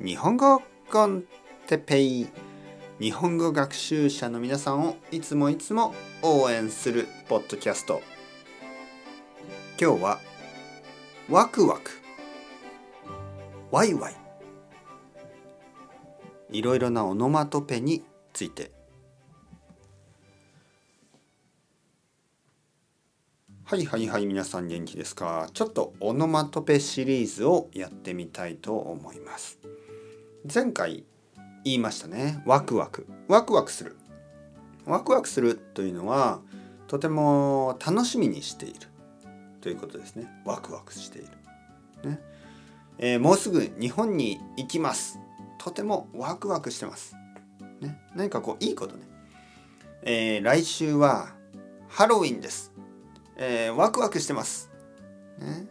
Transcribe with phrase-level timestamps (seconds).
[0.00, 1.24] 日本語コン
[1.68, 2.26] テペイ。
[2.98, 8.02] 日本語学習者の皆さんをいつもいつも応援するポッドキャスト。
[9.80, 10.20] 今日は
[11.30, 11.92] ワクワク。
[13.70, 14.16] ワイワイ。
[16.50, 18.72] いろいろなオノマトペについて。
[23.64, 25.48] はいはいはい皆さん元気ですか？
[25.54, 29.58] ちょっとオノマトペシリーズをやってみたいと思います。
[30.52, 31.04] 前回
[31.64, 32.42] 言いましたね。
[32.44, 33.06] ワクワク。
[33.28, 33.96] ワクワクする。
[34.84, 36.40] ワクワクするというのは
[36.86, 38.80] とても楽しみにしている。
[39.62, 40.26] ということですね。
[40.44, 42.20] ワクワクしている、ね。
[42.98, 45.18] えー、もうすぐ日本に行きます。
[45.58, 47.16] とてもワクワクしてます、
[47.80, 49.02] ね、何かこういいことね、
[50.02, 51.28] えー、来週は
[51.88, 52.70] ハロウィンです。
[53.38, 54.70] えー、ワクワクしてます。
[55.38, 55.66] ね。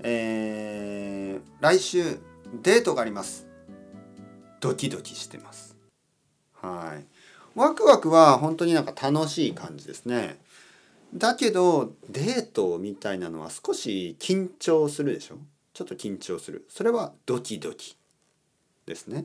[0.00, 2.20] えー、来週
[2.54, 3.46] デートがあります。
[4.60, 5.76] ドキドキしてます。
[6.54, 7.06] はい。
[7.54, 10.38] ワクワクは本当になんか楽しい感じですね。
[11.14, 15.36] だけどデートみたいなのは少し緊張するでしょ？
[15.72, 16.66] ちょっと緊張する。
[16.68, 17.96] それはドキドキ
[18.86, 19.24] ですね。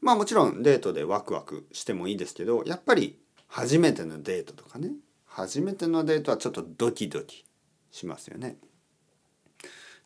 [0.00, 4.90] まあもちろんデートでワクワクしてもいいですけどやっぱり初めてのデートとかね
[5.26, 7.44] 初めてのデートはちょっとドキドキ
[7.90, 8.56] しますよね。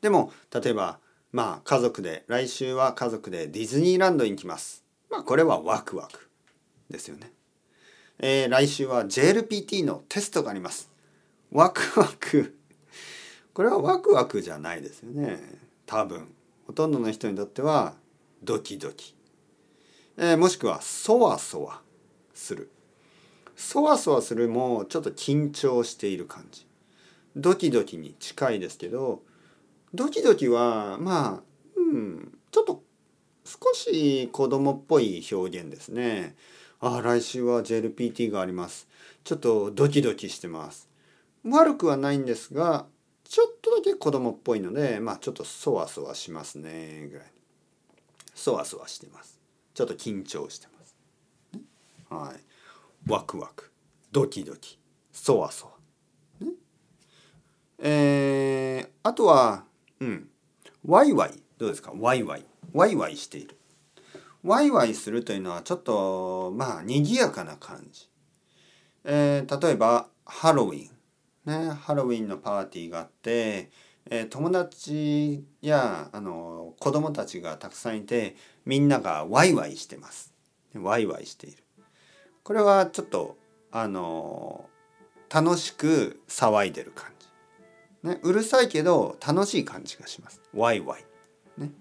[0.03, 0.99] でも例えば
[1.37, 4.83] まあ家族で来週は家族でディズニーランドに行きます。
[5.11, 6.31] まあこれはワクワク
[6.89, 7.31] ですよね。
[8.19, 10.91] えー、来週は JLPT のテストがあります。
[11.53, 12.57] ワクワク
[13.53, 15.39] これはワクワクじゃないですよね。
[15.85, 16.33] 多分
[16.67, 17.97] ほとんどの人にとっては
[18.43, 19.15] ドキドキ、
[20.17, 21.83] えー、もしくはそわそわ
[22.33, 22.71] する
[23.57, 26.67] そわそわするもちょっと緊張している感じ
[27.37, 29.21] ドキドキに近いですけど
[29.97, 31.43] ドキドキはまあ
[31.77, 32.83] うんちょっと
[33.45, 36.37] 少し子供っぽい表現ですね。
[36.81, 38.87] ああ来週は JLPT があります。
[39.25, 40.89] ちょっとドキドキしてます。
[41.45, 42.87] 悪くはないんですが
[43.25, 47.27] ちょっとだけ子供っぽいのでまあちょっとそわそわしますねぐらい。
[48.35, 49.41] そわそわしてます。
[49.73, 50.97] ちょっと緊張してます、
[52.11, 53.11] はい。
[53.11, 53.71] ワクワク。
[54.13, 54.79] ドキドキ。
[55.13, 55.73] そわそわ、
[56.41, 56.49] ね、
[57.79, 59.65] えー、あとは
[60.01, 60.29] うん。
[60.85, 61.43] ワイワイ。
[61.59, 61.93] どうですか？
[61.99, 62.45] ワイワイ。
[62.73, 63.57] ワイワイしている。
[64.43, 68.09] ワイワイするというのはちょっとまあ賑やかな感じ、
[69.05, 70.91] えー、例えばハロウィン。
[71.47, 73.71] ねハロウィンのパーティーがあって、
[74.11, 80.33] えー、友達やあの子供たちがたくさんいてみんながワイワイしてます。
[80.75, 81.65] ワイワイしている。
[82.45, 83.39] これはちょっと
[83.73, 84.69] あの
[85.33, 87.16] 楽しく騒いでる感じ、
[88.07, 90.41] ね、うるさいけど楽しい感じがします。
[90.55, 91.05] ワイワイ
[91.59, 91.73] ね。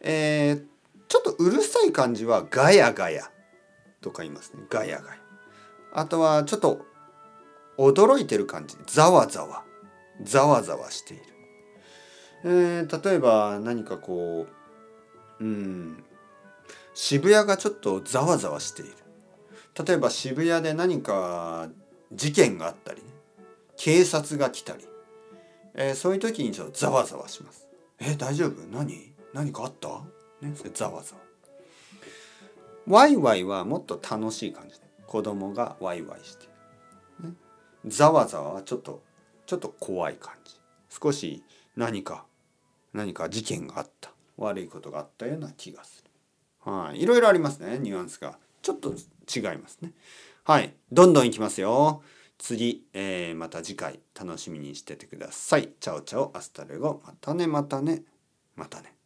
[0.00, 0.64] えー、
[1.08, 3.30] ちょっとうるさい感じはガヤガヤ
[4.00, 4.64] とか言いますね。
[4.68, 5.18] ガヤガヤ。
[5.94, 6.84] あとはちょっと
[7.78, 8.76] 驚いてる感じ。
[8.86, 9.64] ざわざわ。
[10.22, 11.22] ざわざわしている、
[12.44, 14.46] えー、例えば何かこ
[15.40, 16.04] ううん。
[16.94, 18.92] 渋谷がちょっとざわざわしている。
[19.86, 21.68] 例えば渋谷で何か
[22.12, 23.08] 事件があったり、ね、
[23.84, 24.84] 警察が来たり、
[25.74, 27.66] えー、そういう時にちょっとざわざわします。
[27.98, 28.62] え大丈夫？
[28.70, 29.12] 何？
[29.34, 29.88] 何かあった？
[30.40, 31.22] ねそれざわざわ。
[32.86, 34.86] ワイワイはもっと楽しい感じで。
[35.08, 36.46] 子供がワイワイして。
[37.24, 37.34] る、ね、
[37.86, 39.02] ざわざわはちょっと
[39.46, 40.54] ちょっと怖い感じ。
[40.88, 41.42] 少し
[41.74, 42.24] 何か
[42.92, 44.12] 何か事件があった。
[44.36, 46.70] 悪いことがあったような気がする。
[46.70, 47.02] はい。
[47.02, 47.80] いろいろありますね。
[47.80, 48.38] ニュアンスが。
[48.62, 49.90] ちょっと違いますね。
[50.44, 50.72] はい。
[50.92, 52.04] どんどんいきますよ。
[52.42, 55.68] 次、えー、また次回楽しみにしててください。
[55.78, 57.00] Ciao ciao, hasta luego。
[57.06, 58.02] またね、またね、
[58.56, 58.96] またね。